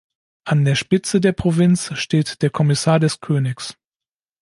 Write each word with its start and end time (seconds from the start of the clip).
An 0.45 0.65
der 0.65 0.73
Spitze 0.73 1.21
der 1.21 1.31
Provinz 1.31 1.91
steht 1.95 2.41
der 2.41 2.49
Kommissar 2.49 2.99
des 2.99 3.19
Königs. 3.19 3.75